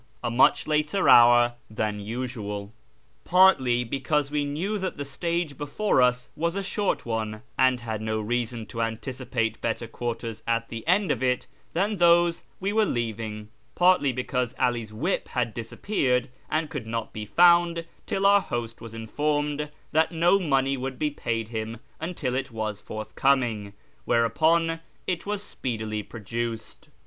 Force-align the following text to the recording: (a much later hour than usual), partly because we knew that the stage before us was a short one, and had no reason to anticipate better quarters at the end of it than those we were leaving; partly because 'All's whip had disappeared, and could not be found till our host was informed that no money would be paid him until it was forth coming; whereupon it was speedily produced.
(a 0.23 0.31
much 0.31 0.65
later 0.65 1.07
hour 1.07 1.53
than 1.69 1.99
usual), 1.99 2.73
partly 3.23 3.83
because 3.83 4.31
we 4.31 4.43
knew 4.43 4.79
that 4.79 4.97
the 4.97 5.05
stage 5.05 5.59
before 5.59 6.01
us 6.01 6.27
was 6.35 6.55
a 6.55 6.63
short 6.63 7.05
one, 7.05 7.43
and 7.55 7.81
had 7.81 8.01
no 8.01 8.19
reason 8.19 8.65
to 8.65 8.81
anticipate 8.81 9.61
better 9.61 9.85
quarters 9.87 10.41
at 10.47 10.69
the 10.69 10.83
end 10.87 11.11
of 11.11 11.21
it 11.21 11.45
than 11.73 11.97
those 11.97 12.43
we 12.59 12.73
were 12.73 12.83
leaving; 12.83 13.49
partly 13.75 14.11
because 14.11 14.55
'All's 14.57 14.91
whip 14.91 15.27
had 15.27 15.53
disappeared, 15.53 16.29
and 16.49 16.71
could 16.71 16.87
not 16.87 17.13
be 17.13 17.27
found 17.27 17.85
till 18.07 18.25
our 18.25 18.41
host 18.41 18.81
was 18.81 18.95
informed 18.95 19.69
that 19.91 20.11
no 20.11 20.39
money 20.39 20.75
would 20.77 20.97
be 20.97 21.11
paid 21.11 21.49
him 21.49 21.77
until 21.99 22.33
it 22.33 22.49
was 22.49 22.81
forth 22.81 23.13
coming; 23.13 23.73
whereupon 24.05 24.79
it 25.05 25.27
was 25.27 25.43
speedily 25.43 26.01
produced. 26.01 26.89